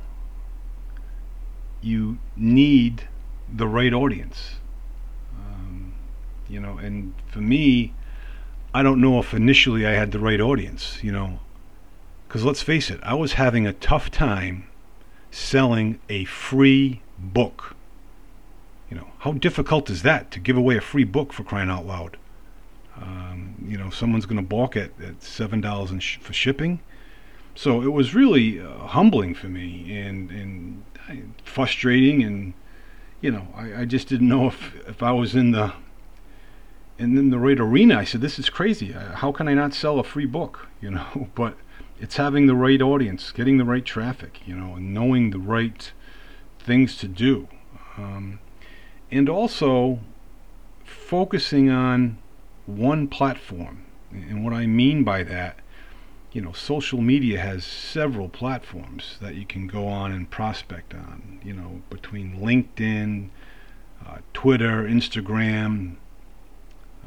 you 1.82 2.18
need 2.36 3.08
the 3.52 3.68
right 3.68 3.94
audience. 3.94 4.56
Um, 5.38 5.94
you 6.48 6.60
know, 6.60 6.78
and 6.78 7.14
for 7.28 7.40
me, 7.40 7.94
I 8.74 8.84
don't 8.84 9.02
know 9.02 9.20
if 9.20 9.34
initially 9.34 9.86
I 9.86 9.92
had 9.92 10.12
the 10.12 10.20
right 10.20 10.40
audience. 10.40 11.04
You 11.04 11.12
know, 11.12 11.40
because 12.28 12.44
let's 12.44 12.62
face 12.62 12.90
it, 12.90 13.00
I 13.04 13.14
was 13.16 13.34
having 13.34 13.68
a 13.68 13.74
tough 13.74 14.10
time 14.10 14.68
selling 15.34 16.00
a 16.10 16.24
free 16.26 17.02
book. 17.18 17.76
You 18.90 18.98
know, 18.98 19.08
how 19.20 19.34
difficult 19.34 19.90
is 19.90 20.04
that 20.04 20.30
to 20.32 20.40
give 20.40 20.56
away 20.56 20.78
a 20.78 20.82
free 20.82 21.04
book 21.04 21.34
for 21.34 21.44
crying 21.44 21.70
out 21.70 21.86
loud? 21.86 22.18
Um, 22.96 23.56
you 23.68 23.78
know, 23.78 23.90
someone's 23.90 24.28
going 24.28 24.42
to 24.42 24.48
balk 24.48 24.78
at, 24.78 24.92
at 25.02 25.24
seven 25.24 25.60
dollars 25.60 25.92
sh- 26.04 26.18
for 26.18 26.34
shipping. 26.34 26.80
So 27.56 27.82
it 27.82 27.92
was 27.92 28.14
really 28.14 28.60
uh, 28.60 28.88
humbling 28.88 29.34
for 29.34 29.48
me 29.48 29.98
and 29.98 30.30
and 30.30 30.84
frustrating, 31.44 32.24
and 32.24 32.54
you 33.20 33.32
know, 33.32 33.48
I, 33.56 33.82
I 33.82 33.86
just 33.86 34.08
didn't 34.08 34.30
know 34.30 34.48
if 34.48 34.76
if 34.88 35.02
I 35.02 35.12
was 35.12 35.34
in 35.36 35.52
the 35.52 35.74
and 37.00 37.18
in 37.18 37.32
the 37.32 37.40
right 37.40 37.60
arena. 37.60 37.98
I 37.98 38.04
said, 38.04 38.22
"This 38.22 38.38
is 38.38 38.50
crazy. 38.50 38.94
Uh, 38.94 39.16
how 39.16 39.32
can 39.32 39.48
I 39.48 39.56
not 39.56 39.74
sell 39.74 40.00
a 40.00 40.04
free 40.04 40.28
book?" 40.28 40.68
You 40.80 40.92
know, 40.92 41.30
but 41.36 41.58
it's 42.04 42.18
having 42.18 42.48
the 42.48 42.56
right 42.56 42.82
audience, 42.82 43.32
getting 43.32 43.58
the 43.58 43.64
right 43.64 43.86
traffic, 43.86 44.42
you 44.46 44.54
know, 44.54 44.76
and 44.76 44.94
knowing 44.94 45.30
the 45.30 45.40
right 45.40 45.94
things 46.60 46.98
to 46.98 47.08
do. 47.08 47.48
Um, 47.98 48.40
and 49.10 49.30
also 49.30 50.02
focusing 50.84 51.70
on 51.70 52.18
one 52.66 53.08
platform. 53.08 53.86
And 54.12 54.44
what 54.44 54.52
I 54.52 54.66
mean 54.66 55.06
by 55.06 55.24
that, 55.24 55.60
you 56.34 56.42
know, 56.42 56.52
social 56.52 57.00
media 57.00 57.40
has 57.40 57.64
several 57.64 58.28
platforms 58.28 59.18
that 59.22 59.36
you 59.36 59.46
can 59.46 59.68
go 59.68 59.88
on 59.88 60.12
and 60.12 60.30
prospect 60.30 60.94
on, 60.94 61.40
you 61.42 61.54
know, 61.54 61.84
between 61.90 62.36
LinkedIn, 62.36 63.30
uh, 64.06 64.18
Twitter, 64.34 64.84
Instagram, 64.84 65.96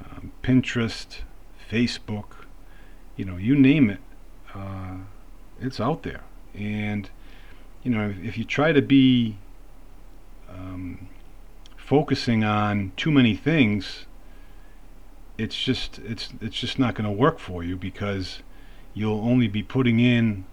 um, 0.03 0.33
Pinterest, 0.43 1.19
Facebook, 1.71 2.47
you 3.15 3.27
know, 3.27 3.37
you 3.37 3.55
name 3.55 3.91
it, 3.91 4.01
uh, 4.57 4.97
it's 5.61 5.81
out 5.81 6.03
there. 6.03 6.23
And 6.55 7.11
you 7.83 7.91
know, 7.91 8.09
if, 8.09 8.19
if 8.19 8.39
you 8.39 8.45
try 8.45 8.73
to 8.73 8.83
be 8.83 9.37
um, 10.49 11.09
focusing 11.77 12.43
on 12.45 12.93
too 12.97 13.11
many 13.11 13.37
things, 13.37 14.07
it's 15.39 15.57
just 15.57 15.99
it's 16.01 16.31
it's 16.41 16.59
just 16.59 16.79
not 16.79 16.95
going 16.95 17.05
to 17.05 17.13
work 17.13 17.39
for 17.39 17.63
you 17.63 17.77
because 17.77 18.41
you'll 18.95 19.21
only 19.21 19.49
be 19.49 19.63
putting 19.63 20.01
in 20.01 20.45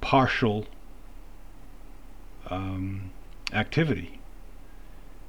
partial 0.00 0.66
um, 2.50 3.10
activity, 3.52 4.20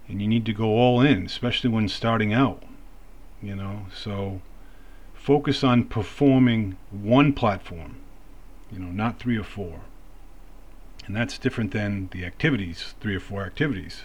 and 0.07 0.21
you 0.21 0.27
need 0.27 0.45
to 0.45 0.53
go 0.53 0.65
all 0.65 1.01
in, 1.01 1.25
especially 1.25 1.69
when 1.69 1.87
starting 1.87 2.33
out. 2.33 2.63
You 3.41 3.55
know, 3.55 3.85
so 3.95 4.41
focus 5.27 5.61
on 5.61 5.83
performing 5.83 6.77
one 6.89 7.33
platform. 7.33 7.97
You 8.71 8.79
know, 8.79 8.91
not 8.91 9.19
three 9.19 9.37
or 9.37 9.43
four. 9.43 9.81
And 11.05 11.13
that's 11.13 11.37
different 11.37 11.71
than 11.71 12.07
the 12.13 12.23
activities, 12.23 12.95
three 13.01 13.13
or 13.13 13.19
four 13.19 13.43
activities. 13.43 14.03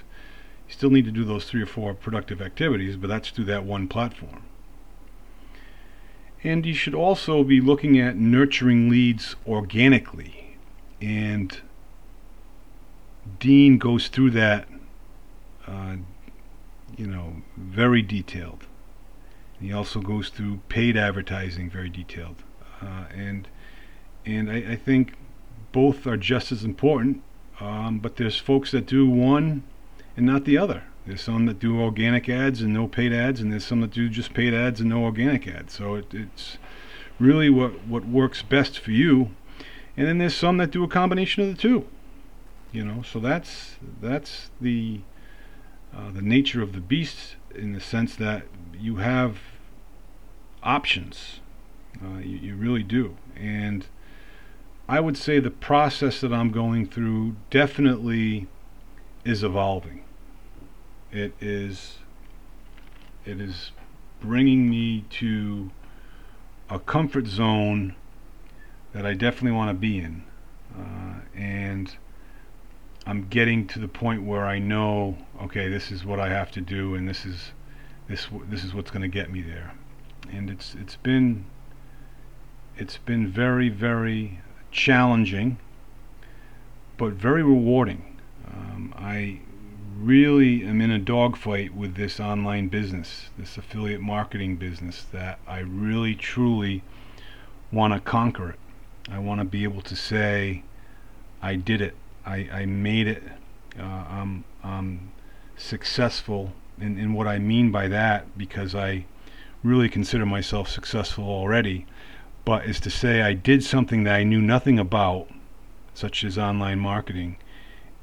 You 0.66 0.74
still 0.74 0.90
need 0.90 1.04
to 1.04 1.12
do 1.12 1.24
those 1.24 1.44
three 1.44 1.62
or 1.62 1.66
four 1.66 1.94
productive 1.94 2.42
activities, 2.42 2.96
but 2.96 3.06
that's 3.06 3.30
through 3.30 3.44
that 3.44 3.62
one 3.62 3.86
platform. 3.86 4.42
And 6.42 6.66
you 6.66 6.74
should 6.74 6.94
also 6.94 7.44
be 7.44 7.60
looking 7.60 8.00
at 8.00 8.16
nurturing 8.16 8.88
leads 8.88 9.36
organically. 9.46 10.56
And 11.00 11.56
Dean 13.38 13.78
goes 13.78 14.08
through 14.08 14.32
that, 14.32 14.66
uh, 15.68 15.98
you 16.96 17.06
know, 17.06 17.42
very 17.56 18.02
detailed. 18.02 18.66
He 19.62 19.72
also 19.72 20.00
goes 20.00 20.28
through 20.28 20.60
paid 20.68 20.96
advertising 20.96 21.70
very 21.70 21.88
detailed. 21.88 22.42
Uh, 22.80 23.04
and 23.14 23.48
and 24.26 24.50
I, 24.50 24.72
I 24.72 24.76
think 24.76 25.14
both 25.70 26.06
are 26.06 26.16
just 26.16 26.50
as 26.50 26.64
important. 26.64 27.22
Um, 27.60 28.00
but 28.00 28.16
there's 28.16 28.36
folks 28.36 28.72
that 28.72 28.86
do 28.86 29.08
one 29.08 29.62
and 30.16 30.26
not 30.26 30.44
the 30.44 30.58
other. 30.58 30.82
There's 31.06 31.20
some 31.20 31.46
that 31.46 31.60
do 31.60 31.80
organic 31.80 32.28
ads 32.28 32.60
and 32.60 32.72
no 32.72 32.88
paid 32.88 33.12
ads, 33.12 33.40
and 33.40 33.52
there's 33.52 33.64
some 33.64 33.80
that 33.82 33.92
do 33.92 34.08
just 34.08 34.34
paid 34.34 34.52
ads 34.52 34.80
and 34.80 34.90
no 34.90 35.04
organic 35.04 35.46
ads. 35.46 35.74
So 35.74 35.94
it, 35.94 36.12
it's 36.12 36.58
really 37.20 37.48
what 37.48 37.86
what 37.86 38.04
works 38.04 38.42
best 38.42 38.80
for 38.80 38.90
you. 38.90 39.30
And 39.96 40.08
then 40.08 40.18
there's 40.18 40.34
some 40.34 40.56
that 40.56 40.72
do 40.72 40.82
a 40.82 40.88
combination 40.88 41.42
of 41.42 41.48
the 41.48 41.60
two. 41.60 41.86
You 42.72 42.84
know, 42.84 43.02
so 43.02 43.20
that's 43.20 43.76
that's 44.00 44.50
the 44.60 45.00
uh, 45.94 46.10
the 46.10 46.22
nature 46.22 46.62
of 46.62 46.72
the 46.72 46.80
beast 46.80 47.36
in 47.54 47.74
the 47.74 47.80
sense 47.80 48.16
that 48.16 48.44
you 48.78 48.96
have 48.96 49.38
options. 50.62 51.40
Uh, 52.02 52.18
you, 52.18 52.38
you 52.38 52.54
really 52.56 52.82
do, 52.82 53.16
and 53.36 53.86
I 54.88 55.00
would 55.00 55.16
say 55.16 55.38
the 55.38 55.50
process 55.50 56.20
that 56.20 56.32
I'm 56.32 56.50
going 56.50 56.86
through 56.86 57.36
definitely 57.50 58.48
is 59.24 59.44
evolving. 59.44 60.02
It 61.10 61.34
is 61.40 61.98
it 63.24 63.40
is 63.40 63.70
bringing 64.20 64.68
me 64.68 65.04
to 65.10 65.70
a 66.68 66.78
comfort 66.78 67.26
zone 67.26 67.94
that 68.92 69.06
I 69.06 69.14
definitely 69.14 69.56
want 69.56 69.70
to 69.70 69.74
be 69.74 69.98
in, 69.98 70.24
uh, 70.76 71.20
and 71.34 71.94
I'm 73.06 73.28
getting 73.28 73.66
to 73.68 73.78
the 73.78 73.88
point 73.88 74.22
where 74.24 74.46
I 74.46 74.58
know, 74.58 75.16
okay, 75.42 75.68
this 75.68 75.90
is 75.90 76.04
what 76.04 76.20
I 76.20 76.28
have 76.28 76.50
to 76.52 76.60
do, 76.60 76.94
and 76.94 77.08
this 77.08 77.24
is 77.24 77.52
this 78.08 78.28
this 78.48 78.64
is 78.64 78.74
what's 78.74 78.90
going 78.90 79.02
to 79.02 79.08
get 79.08 79.30
me 79.30 79.42
there, 79.42 79.72
and 80.30 80.50
it's 80.50 80.74
it's 80.74 80.96
been 80.96 81.44
it's 82.76 82.98
been 82.98 83.28
very 83.28 83.68
very 83.68 84.40
challenging, 84.70 85.58
but 86.96 87.12
very 87.12 87.42
rewarding. 87.42 88.18
Um, 88.46 88.94
I 88.96 89.40
really 89.98 90.64
am 90.64 90.80
in 90.80 90.90
a 90.90 90.98
dogfight 90.98 91.74
with 91.74 91.94
this 91.94 92.18
online 92.18 92.68
business, 92.68 93.30
this 93.38 93.56
affiliate 93.56 94.00
marketing 94.00 94.56
business, 94.56 95.04
that 95.12 95.38
I 95.46 95.60
really 95.60 96.14
truly 96.14 96.82
want 97.70 97.94
to 97.94 98.00
conquer 98.00 98.50
it. 98.50 98.58
I 99.10 99.18
want 99.18 99.40
to 99.40 99.44
be 99.44 99.64
able 99.64 99.82
to 99.82 99.96
say, 99.96 100.64
I 101.40 101.56
did 101.56 101.80
it. 101.80 101.94
I, 102.24 102.48
I 102.52 102.66
made 102.66 103.06
it. 103.06 103.22
Uh, 103.78 103.82
I'm, 103.82 104.44
I'm 104.62 105.12
successful. 105.56 106.52
in 106.80 106.98
in 106.98 107.12
what 107.14 107.26
I 107.26 107.38
mean 107.38 107.70
by 107.70 107.88
that, 107.88 108.36
because 108.36 108.74
I 108.74 109.06
really 109.62 109.88
consider 109.88 110.26
myself 110.26 110.68
successful 110.68 111.24
already, 111.24 111.86
but 112.44 112.66
is 112.66 112.80
to 112.80 112.90
say 112.90 113.22
I 113.22 113.32
did 113.32 113.62
something 113.62 114.04
that 114.04 114.14
I 114.14 114.24
knew 114.24 114.40
nothing 114.40 114.78
about, 114.78 115.28
such 115.94 116.24
as 116.24 116.36
online 116.36 116.80
marketing, 116.80 117.36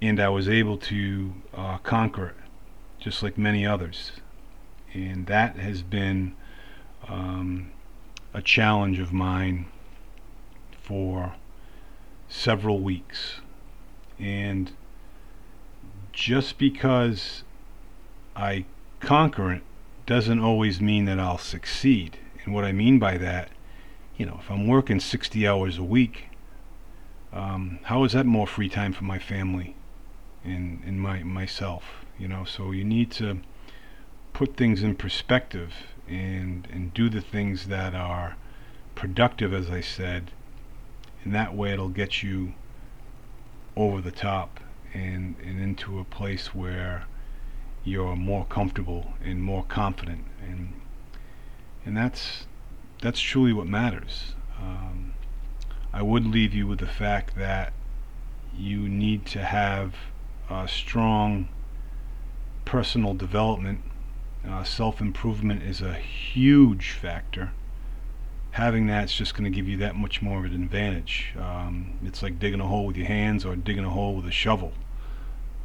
and 0.01 0.19
I 0.19 0.29
was 0.29 0.47
able 0.47 0.77
to 0.77 1.33
uh, 1.53 1.77
conquer 1.79 2.27
it, 2.27 2.35
just 2.99 3.21
like 3.21 3.37
many 3.37 3.65
others. 3.65 4.13
And 4.93 5.27
that 5.27 5.57
has 5.57 5.83
been 5.83 6.35
um, 7.07 7.71
a 8.33 8.41
challenge 8.41 8.99
of 8.99 9.11
mine 9.11 9.65
for 10.81 11.35
several 12.29 12.79
weeks. 12.79 13.41
And 14.17 14.71
just 16.13 16.57
because 16.57 17.43
I 18.35 18.65
conquer 18.99 19.53
it 19.53 19.63
doesn't 20.09 20.39
always 20.39 20.81
mean 20.81 21.05
that 21.05 21.19
I'll 21.19 21.37
succeed. 21.37 22.17
And 22.43 22.53
what 22.53 22.65
I 22.65 22.71
mean 22.71 22.97
by 22.99 23.17
that 23.19 23.49
you 24.19 24.25
know, 24.25 24.37
if 24.41 24.51
I'm 24.51 24.67
working 24.67 24.99
60 24.99 25.47
hours 25.47 25.77
a 25.77 25.83
week, 25.83 26.25
um, 27.31 27.79
how 27.83 28.03
is 28.03 28.11
that 28.11 28.25
more 28.25 28.45
free 28.45 28.67
time 28.67 28.91
for 28.91 29.05
my 29.05 29.17
family 29.17 29.77
and, 30.43 30.81
and 30.85 30.99
my 30.99 31.23
myself? 31.23 32.03
You 32.17 32.27
know, 32.27 32.43
so 32.43 32.71
you 32.71 32.83
need 32.83 33.11
to 33.11 33.39
put 34.33 34.57
things 34.57 34.83
in 34.83 34.95
perspective 34.95 35.73
and 36.05 36.67
and 36.69 36.93
do 36.93 37.09
the 37.09 37.21
things 37.21 37.67
that 37.67 37.95
are 37.95 38.35
productive, 38.93 39.53
as 39.53 39.69
I 39.69 39.79
said, 39.79 40.31
and 41.23 41.33
that 41.33 41.55
way 41.55 41.71
it'll 41.71 41.87
get 41.87 42.21
you 42.21 42.53
over 43.77 44.01
the 44.01 44.11
top 44.11 44.59
and, 44.93 45.37
and 45.41 45.61
into 45.61 45.97
a 45.97 46.03
place 46.03 46.53
where 46.53 47.05
you're 47.89 48.15
more 48.15 48.45
comfortable 48.45 49.13
and 49.23 49.41
more 49.43 49.63
confident 49.63 50.23
and 50.41 50.73
and 51.85 51.97
that's 51.97 52.45
that's 53.01 53.19
truly 53.19 53.53
what 53.53 53.65
matters. 53.65 54.35
Um, 54.59 55.13
I 55.93 56.01
would 56.01 56.25
leave 56.25 56.53
you 56.53 56.67
with 56.67 56.79
the 56.79 56.87
fact 56.87 57.35
that 57.37 57.73
you 58.55 58.89
need 58.89 59.25
to 59.27 59.43
have 59.43 59.95
a 60.49 60.67
strong 60.67 61.47
personal 62.65 63.13
development. 63.13 63.81
Uh, 64.47 64.63
Self 64.63 65.01
improvement 65.01 65.63
is 65.63 65.81
a 65.81 65.93
huge 65.93 66.91
factor. 66.91 67.51
Having 68.51 68.87
that's 68.87 69.15
just 69.15 69.33
going 69.33 69.45
to 69.45 69.55
give 69.55 69.67
you 69.67 69.77
that 69.77 69.95
much 69.95 70.21
more 70.21 70.45
of 70.45 70.51
an 70.51 70.61
advantage. 70.63 71.33
Um, 71.39 71.97
it's 72.03 72.21
like 72.21 72.37
digging 72.39 72.59
a 72.59 72.67
hole 72.67 72.85
with 72.85 72.97
your 72.97 73.07
hands 73.07 73.45
or 73.45 73.55
digging 73.55 73.85
a 73.85 73.89
hole 73.89 74.15
with 74.15 74.25
a 74.25 74.31
shovel. 74.31 74.73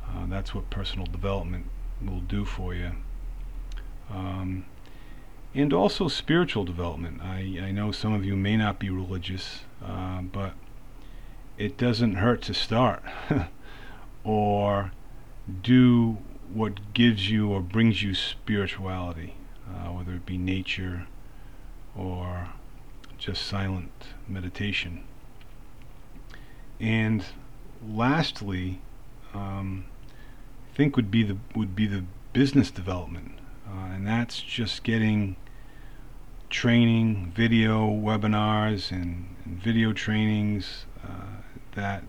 Uh, 0.06 0.26
that's 0.28 0.54
what 0.54 0.70
personal 0.70 1.06
development 1.06 1.66
will 2.02 2.20
do 2.20 2.44
for 2.44 2.74
you. 2.74 2.92
Um, 4.10 4.66
and 5.54 5.72
also 5.72 6.08
spiritual 6.08 6.64
development. 6.64 7.20
I, 7.22 7.58
I 7.62 7.70
know 7.70 7.92
some 7.92 8.12
of 8.12 8.24
you 8.24 8.36
may 8.36 8.56
not 8.56 8.78
be 8.78 8.90
religious, 8.90 9.60
uh, 9.84 10.22
but 10.22 10.54
it 11.56 11.76
doesn't 11.76 12.14
hurt 12.16 12.42
to 12.42 12.54
start 12.54 13.02
or 14.24 14.92
do 15.62 16.18
what 16.52 16.92
gives 16.92 17.30
you 17.30 17.50
or 17.50 17.60
brings 17.60 18.02
you 18.02 18.14
spirituality, 18.14 19.34
uh, 19.68 19.92
whether 19.92 20.12
it 20.12 20.26
be 20.26 20.38
nature 20.38 21.06
or 21.96 22.48
just 23.18 23.46
silent 23.46 23.92
meditation. 24.28 25.04
And 26.80 27.24
lastly, 27.86 28.80
um, 29.32 29.84
think 30.74 30.96
would 30.96 31.10
be 31.10 31.22
the 31.22 31.36
would 31.54 31.76
be 31.76 31.86
the 31.86 32.04
business 32.32 32.70
development, 32.70 33.38
uh, 33.66 33.94
and 33.94 34.06
that's 34.06 34.40
just 34.40 34.82
getting 34.82 35.36
training, 36.50 37.32
video 37.34 37.88
webinars, 37.88 38.90
and, 38.90 39.26
and 39.44 39.62
video 39.62 39.92
trainings 39.92 40.86
uh, 41.02 41.42
that 41.74 42.02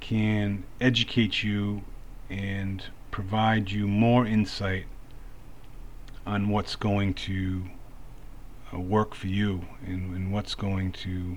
can 0.00 0.64
educate 0.80 1.42
you 1.42 1.82
and 2.28 2.84
provide 3.10 3.70
you 3.70 3.86
more 3.86 4.26
insight 4.26 4.86
on 6.26 6.48
what's 6.48 6.76
going 6.76 7.14
to 7.14 7.62
uh, 8.72 8.80
work 8.80 9.14
for 9.14 9.26
you 9.26 9.64
and, 9.86 10.16
and, 10.16 10.32
what's 10.32 10.54
going 10.54 10.90
to 10.90 11.36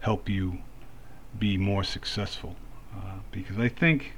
help 0.00 0.28
you 0.28 0.58
be 1.38 1.56
more 1.56 1.84
successful. 1.84 2.56
Uh, 2.94 3.20
because 3.30 3.58
I 3.58 3.68
think 3.68 4.12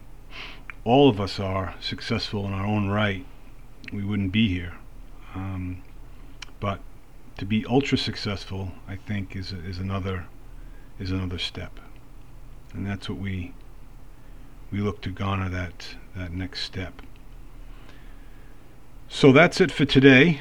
all 0.85 1.09
of 1.09 1.21
us 1.21 1.39
are 1.39 1.75
successful 1.81 2.47
in 2.47 2.53
our 2.53 2.67
own 2.67 2.89
right. 2.89 3.25
We 3.93 4.05
wouldn't 4.05 4.33
be 4.33 4.49
here. 4.49 4.75
Um, 5.35 5.83
but 6.59 6.81
to 7.39 7.45
be 7.45 7.65
ultra 7.67 7.99
successful, 7.99 8.73
I 8.89 8.97
think 8.97 9.37
is 9.37 9.53
is 9.53 9.79
another 9.79 10.27
is 10.99 11.11
another 11.11 11.39
step, 11.39 11.79
and 12.73 12.87
that's 12.87 13.09
what 13.09 13.19
we 13.19 13.55
we 14.71 14.81
look 14.81 15.01
to 15.03 15.11
garner 15.11 15.49
that 15.49 15.97
that 16.17 16.33
next 16.33 16.63
step. 16.63 17.03
So 19.09 19.33
that's 19.33 19.61
it 19.61 19.73
for 19.73 19.85
today. 19.85 20.41